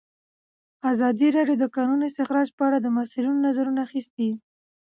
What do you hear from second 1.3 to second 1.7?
راډیو د د